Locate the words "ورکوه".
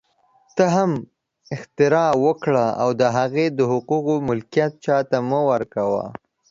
5.51-6.03